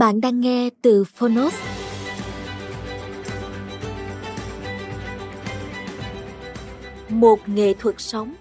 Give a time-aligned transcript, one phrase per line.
[0.00, 1.54] Bạn đang nghe từ Phonos.
[7.08, 8.34] Một nghệ thuật sống.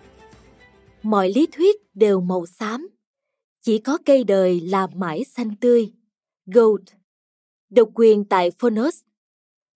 [1.03, 2.89] Mọi lý thuyết đều màu xám.
[3.61, 5.93] Chỉ có cây đời là mãi xanh tươi.
[6.45, 6.83] Gold.
[7.69, 9.03] Độc quyền tại Phonos.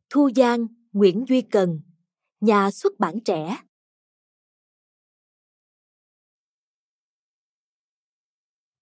[0.09, 1.81] Thu Giang, Nguyễn Duy Cần.
[2.41, 3.57] Nhà xuất bản trẻ.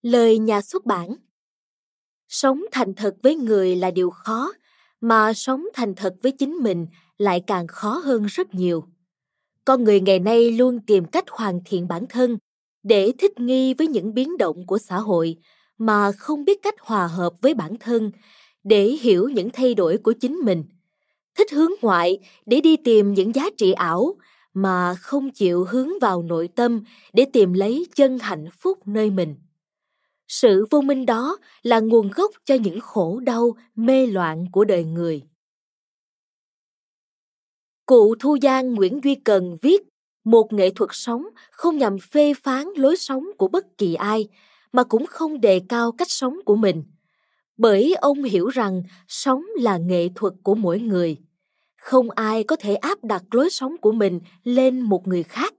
[0.02, 1.31] Lời nhà xuất bản
[2.32, 4.54] sống thành thật với người là điều khó,
[5.02, 6.88] mà sống thành thật với chính mình
[7.18, 8.84] lại càng khó hơn rất nhiều.
[9.66, 12.38] Con người ngày nay luôn tìm cách hoàn thiện bản thân
[12.84, 15.36] để thích nghi với những biến động của xã hội
[15.78, 18.12] mà không biết cách hòa hợp với bản thân
[18.64, 20.64] để hiểu những thay đổi của chính mình.
[21.38, 24.16] Thích hướng ngoại để đi tìm những giá trị ảo
[24.54, 26.84] mà không chịu hướng vào nội tâm
[27.14, 29.36] để tìm lấy chân hạnh phúc nơi mình
[30.32, 34.84] sự vô minh đó là nguồn gốc cho những khổ đau, mê loạn của đời
[34.84, 35.22] người.
[37.86, 39.82] Cụ thu giang nguyễn duy cần viết,
[40.24, 44.28] một nghệ thuật sống không nhằm phê phán lối sống của bất kỳ ai,
[44.72, 46.84] mà cũng không đề cao cách sống của mình.
[47.58, 51.18] Bởi ông hiểu rằng sống là nghệ thuật của mỗi người.
[51.78, 55.54] Không ai có thể áp đặt lối sống của mình lên một người khác.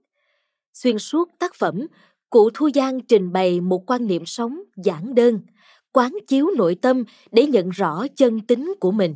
[0.73, 1.87] Xuyên suốt tác phẩm
[2.33, 5.39] cụ Thu Giang trình bày một quan niệm sống giản đơn,
[5.91, 9.15] quán chiếu nội tâm để nhận rõ chân tính của mình.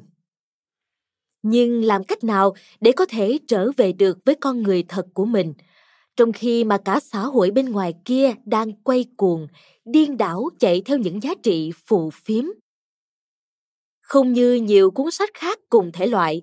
[1.41, 5.25] Nhưng làm cách nào để có thể trở về được với con người thật của
[5.25, 5.53] mình,
[6.16, 9.47] trong khi mà cả xã hội bên ngoài kia đang quay cuồng,
[9.85, 12.45] điên đảo chạy theo những giá trị phù phiếm.
[14.01, 16.41] Không như nhiều cuốn sách khác cùng thể loại,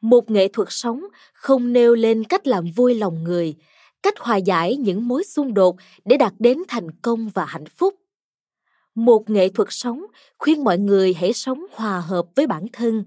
[0.00, 3.54] một nghệ thuật sống không nêu lên cách làm vui lòng người,
[4.02, 7.94] cách hòa giải những mối xung đột để đạt đến thành công và hạnh phúc.
[8.94, 10.06] Một nghệ thuật sống
[10.38, 13.04] khuyên mọi người hãy sống hòa hợp với bản thân,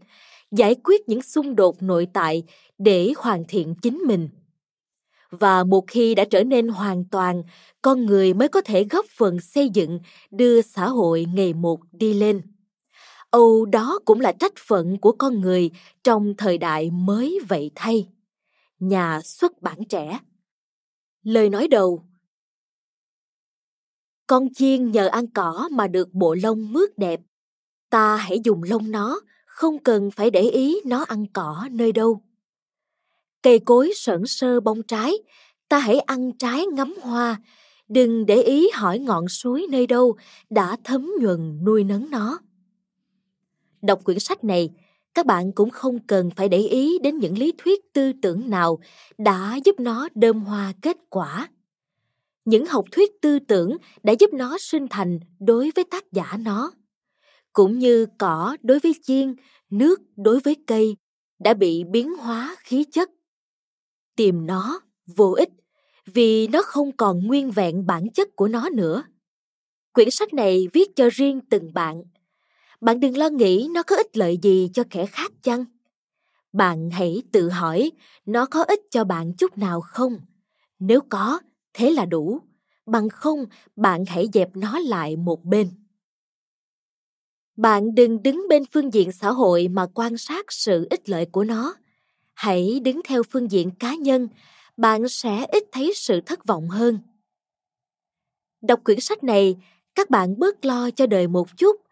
[0.51, 2.43] giải quyết những xung đột nội tại
[2.77, 4.29] để hoàn thiện chính mình.
[5.29, 7.43] Và một khi đã trở nên hoàn toàn,
[7.81, 9.99] con người mới có thể góp phần xây dựng,
[10.31, 12.41] đưa xã hội ngày một đi lên.
[13.29, 15.71] Âu đó cũng là trách phận của con người
[16.03, 18.07] trong thời đại mới vậy thay.
[18.79, 20.19] Nhà xuất bản trẻ.
[21.25, 22.03] Lời nói đầu
[24.27, 27.19] Con chiên nhờ ăn cỏ mà được bộ lông mướt đẹp.
[27.89, 32.21] Ta hãy dùng lông nó, không cần phải để ý nó ăn cỏ nơi đâu.
[33.43, 35.13] Cây cối sẩn sơ bông trái,
[35.69, 37.41] ta hãy ăn trái ngắm hoa,
[37.87, 40.17] đừng để ý hỏi ngọn suối nơi đâu
[40.49, 42.39] đã thấm nhuần nuôi nấng nó.
[43.81, 44.69] Đọc quyển sách này,
[45.15, 48.79] các bạn cũng không cần phải để ý đến những lý thuyết tư tưởng nào
[49.17, 51.49] đã giúp nó đơm hoa kết quả.
[52.45, 56.71] Những học thuyết tư tưởng đã giúp nó sinh thành đối với tác giả nó.
[57.53, 59.35] Cũng như cỏ đối với chiên,
[59.69, 60.97] nước đối với cây
[61.39, 63.09] đã bị biến hóa khí chất.
[64.15, 65.49] Tìm nó vô ích
[66.05, 69.03] vì nó không còn nguyên vẹn bản chất của nó nữa.
[69.93, 72.03] Quyển sách này viết cho riêng từng bạn
[72.85, 75.65] bạn đừng lo nghĩ nó có ích lợi gì cho kẻ khác chăng?
[76.53, 77.91] Bạn hãy tự hỏi,
[78.25, 80.19] nó có ích cho bạn chút nào không?
[80.79, 81.39] Nếu có,
[81.73, 82.39] thế là đủ.
[82.85, 83.45] Bằng không,
[83.75, 85.69] bạn hãy dẹp nó lại một bên.
[87.57, 91.43] Bạn đừng đứng bên phương diện xã hội mà quan sát sự ích lợi của
[91.43, 91.75] nó.
[92.33, 94.27] Hãy đứng theo phương diện cá nhân,
[94.77, 96.99] bạn sẽ ít thấy sự thất vọng hơn.
[98.61, 99.55] Đọc quyển sách này,
[99.95, 101.84] các bạn bớt lo cho đời một chút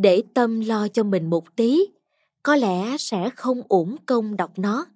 [0.00, 1.86] để tâm lo cho mình một tí,
[2.42, 4.86] có lẽ sẽ không uổng công đọc nó,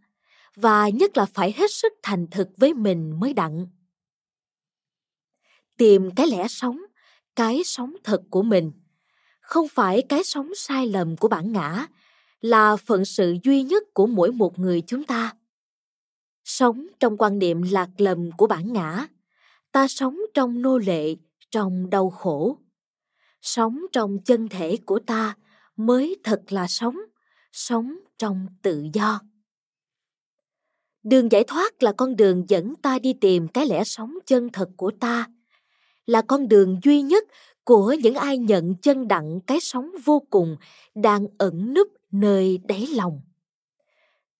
[0.56, 3.66] và nhất là phải hết sức thành thực với mình mới đặng.
[5.76, 6.80] Tìm cái lẽ sống,
[7.36, 8.72] cái sống thật của mình.
[9.40, 11.86] Không phải cái sống sai lầm của bản ngã
[12.40, 15.32] là phận sự duy nhất của mỗi một người chúng ta.
[16.44, 19.06] Sống trong quan niệm lạc lầm của bản ngã,
[19.72, 21.14] ta sống trong nô lệ,
[21.50, 22.58] trong đau khổ
[23.44, 25.36] sống trong chân thể của ta
[25.76, 26.96] mới thật là sống
[27.52, 29.20] sống trong tự do
[31.02, 34.68] đường giải thoát là con đường dẫn ta đi tìm cái lẽ sống chân thật
[34.76, 35.26] của ta
[36.06, 37.24] là con đường duy nhất
[37.64, 40.56] của những ai nhận chân đặng cái sống vô cùng
[40.94, 43.20] đang ẩn núp nơi đáy lòng.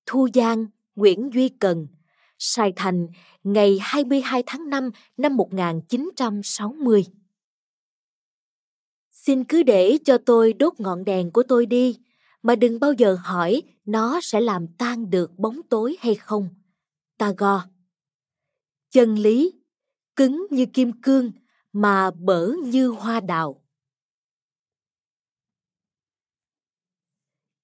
[0.07, 0.67] Thu Giang,
[0.97, 1.87] Nguyễn Duy Cần,
[2.39, 3.09] Sài Thành,
[3.45, 7.05] ngày 22 tháng 5 năm 1960.
[9.27, 11.99] Xin cứ để cho tôi đốt ngọn đèn của tôi đi,
[12.43, 16.49] mà đừng bao giờ hỏi nó sẽ làm tan được bóng tối hay không.
[17.19, 17.65] Tagore
[18.91, 19.53] Chân lý,
[20.17, 21.33] cứng như kim cương,
[21.73, 23.65] mà bở như hoa đào.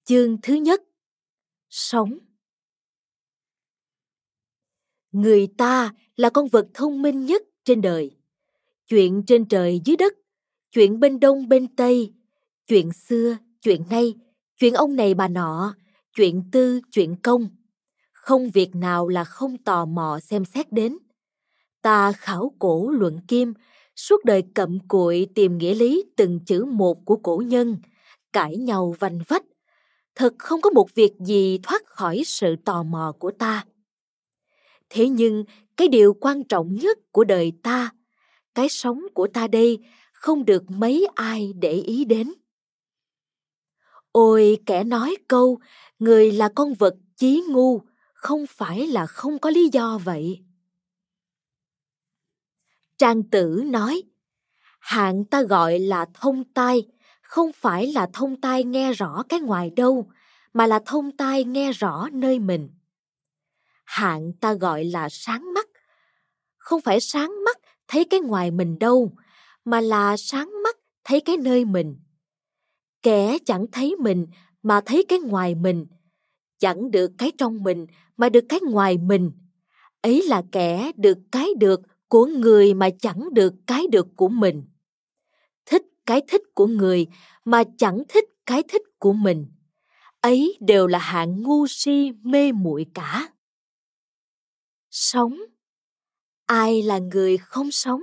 [0.03, 0.81] Chương thứ nhất
[1.69, 2.17] Sống
[5.11, 8.17] Người ta là con vật thông minh nhất trên đời.
[8.87, 10.13] Chuyện trên trời dưới đất,
[10.71, 12.13] chuyện bên đông bên tây,
[12.67, 14.15] chuyện xưa, chuyện nay,
[14.57, 15.75] chuyện ông này bà nọ,
[16.15, 17.47] chuyện tư, chuyện công.
[18.11, 20.97] Không việc nào là không tò mò xem xét đến.
[21.81, 23.53] Ta khảo cổ luận kim,
[23.95, 27.77] suốt đời cậm cụi tìm nghĩa lý từng chữ một của cổ nhân,
[28.33, 29.43] cãi nhau vành vách.
[30.15, 33.65] Thật không có một việc gì thoát khỏi sự tò mò của ta.
[34.89, 35.43] Thế nhưng,
[35.77, 37.91] cái điều quan trọng nhất của đời ta,
[38.55, 39.79] cái sống của ta đây
[40.21, 42.33] không được mấy ai để ý đến.
[44.11, 45.59] Ôi kẻ nói câu,
[45.99, 47.81] người là con vật chí ngu,
[48.13, 50.39] không phải là không có lý do vậy.
[52.97, 54.03] Trang tử nói,
[54.79, 56.87] hạng ta gọi là thông tai,
[57.21, 60.11] không phải là thông tai nghe rõ cái ngoài đâu,
[60.53, 62.69] mà là thông tai nghe rõ nơi mình.
[63.83, 65.67] Hạng ta gọi là sáng mắt,
[66.57, 67.57] không phải sáng mắt
[67.87, 69.11] thấy cái ngoài mình đâu,
[69.65, 71.95] mà là sáng mắt thấy cái nơi mình.
[73.01, 74.27] Kẻ chẳng thấy mình
[74.63, 75.85] mà thấy cái ngoài mình,
[76.59, 77.87] chẳng được cái trong mình
[78.17, 79.31] mà được cái ngoài mình.
[80.01, 84.63] Ấy là kẻ được cái được của người mà chẳng được cái được của mình.
[85.65, 87.07] Thích cái thích của người
[87.45, 89.45] mà chẳng thích cái thích của mình.
[90.21, 93.29] Ấy đều là hạng ngu si mê muội cả.
[94.89, 95.37] Sống.
[96.45, 98.01] Ai là người không sống?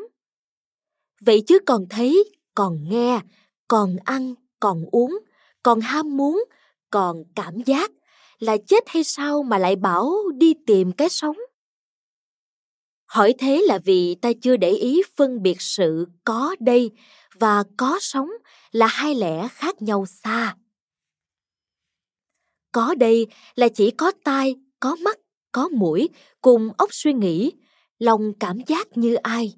[1.20, 2.24] Vậy chứ còn thấy,
[2.54, 3.20] còn nghe,
[3.68, 5.18] còn ăn, còn uống,
[5.62, 6.44] còn ham muốn,
[6.90, 7.90] còn cảm giác
[8.38, 11.36] là chết hay sao mà lại bảo đi tìm cái sống?
[13.06, 16.90] Hỏi thế là vì ta chưa để ý phân biệt sự có đây
[17.38, 18.30] và có sống
[18.72, 20.56] là hai lẽ khác nhau xa.
[22.72, 25.18] Có đây là chỉ có tai, có mắt,
[25.52, 26.08] có mũi
[26.40, 27.52] cùng óc suy nghĩ,
[27.98, 29.54] lòng cảm giác như ai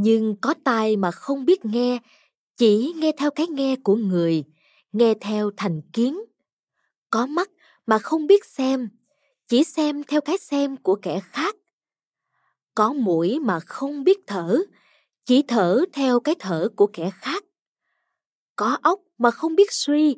[0.00, 1.98] nhưng có tai mà không biết nghe,
[2.56, 4.44] chỉ nghe theo cái nghe của người,
[4.92, 6.20] nghe theo thành kiến.
[7.10, 7.50] Có mắt
[7.86, 8.88] mà không biết xem,
[9.48, 11.56] chỉ xem theo cái xem của kẻ khác.
[12.74, 14.58] Có mũi mà không biết thở,
[15.24, 17.44] chỉ thở theo cái thở của kẻ khác.
[18.56, 20.16] Có óc mà không biết suy,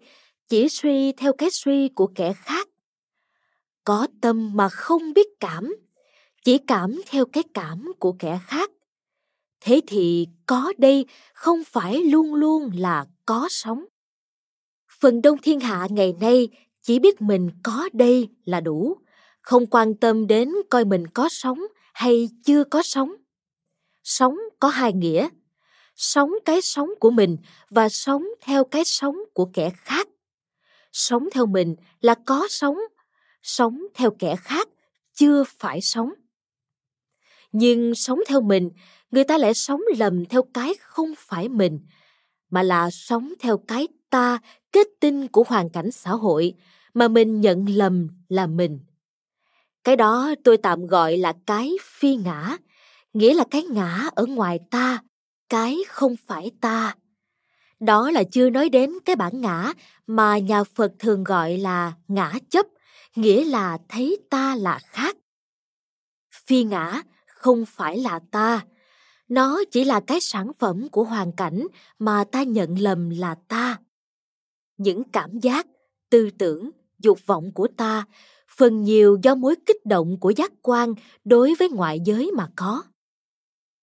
[0.49, 2.69] chỉ suy theo cái suy của kẻ khác.
[3.85, 5.75] Có tâm mà không biết cảm,
[6.45, 8.71] chỉ cảm theo cái cảm của kẻ khác
[9.61, 13.85] thế thì có đây, không phải luôn luôn là có sống
[15.01, 16.49] phần đông thiên hạ ngày nay
[16.83, 18.97] chỉ biết mình có đây là đủ,
[19.41, 21.61] không quan tâm đến coi mình có sống
[21.93, 23.15] hay chưa có sống
[24.05, 25.29] sống có hai nghĩa
[25.97, 27.37] sống cái sống của mình
[27.71, 30.09] và sống theo cái sống của kẻ khác.
[30.93, 32.79] Sống theo mình là có sống
[33.43, 34.69] sống theo kẻ khác
[35.15, 36.13] chưa phải sống
[37.53, 38.71] nhưng sống theo mình
[39.11, 41.81] người ta lại sống lầm theo cái không phải mình
[42.51, 44.39] mà là sống theo cái ta
[44.73, 46.55] kết tinh của hoàn cảnh xã hội
[46.95, 48.81] mà mình nhận lầm là mình
[49.85, 52.57] cái đó tôi tạm gọi là cái phi ngã,
[53.13, 55.03] nghĩa là cái ngã ở ngoài ta,
[55.49, 56.95] cái không phải ta.
[57.81, 59.73] Đó là chưa nói đến cái bản ngã
[60.07, 62.67] mà nhà Phật thường gọi là ngã chấp,
[63.17, 65.17] nghĩa là thấy ta là khác.
[66.47, 67.03] Phi ngã
[67.41, 68.65] không phải là ta,
[69.29, 71.67] nó chỉ là cái sản phẩm của hoàn cảnh
[71.99, 73.79] mà ta nhận lầm là ta.
[74.77, 75.67] Những cảm giác,
[76.11, 78.05] tư tưởng, dục vọng của ta
[78.57, 80.95] phần nhiều do mối kích động của giác quan
[81.25, 82.83] đối với ngoại giới mà có.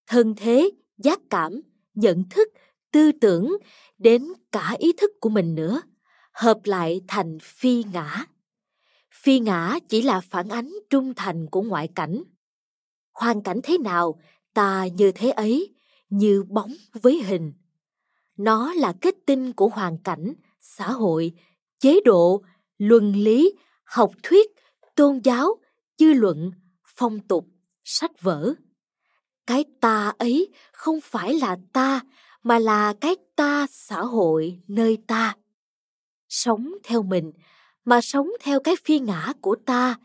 [0.08, 1.62] Thân thế giác cảm
[1.94, 2.48] nhận thức
[2.92, 3.58] tư tưởng
[3.98, 5.82] đến cả ý thức của mình nữa
[6.34, 8.26] hợp lại thành phi ngã.
[9.12, 12.24] Phi ngã chỉ là phản ánh trung thành của ngoại cảnh
[13.18, 14.20] hoàn cảnh thế nào,
[14.54, 15.74] ta như thế ấy,
[16.10, 17.54] như bóng với hình.
[18.38, 21.32] Nó là kết tinh của hoàn cảnh, xã hội,
[21.80, 22.42] chế độ,
[22.78, 24.52] luân lý, học thuyết,
[24.96, 25.56] tôn giáo,
[25.98, 26.52] dư luận,
[26.96, 27.46] phong tục,
[27.84, 28.54] sách vở.
[29.48, 32.02] Cái ta ấy không phải là ta,
[32.44, 35.36] mà là cái ta xã hội nơi ta.
[36.30, 37.32] Sống theo mình,
[37.86, 39.96] mà sống theo cái phi ngã của ta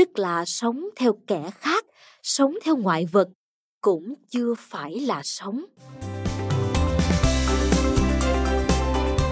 [0.00, 1.84] tức là sống theo kẻ khác,
[2.22, 3.28] sống theo ngoại vật,
[3.80, 5.64] cũng chưa phải là sống.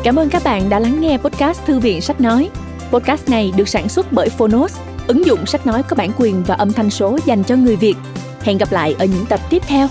[0.05, 2.51] Cảm ơn các bạn đã lắng nghe podcast thư viện sách nói.
[2.93, 6.55] Podcast này được sản xuất bởi phonos, ứng dụng sách nói có bản quyền và
[6.55, 7.95] âm thanh số dành cho người việt.
[8.41, 9.89] Hẹn gặp lại ở những tập tiếp theo.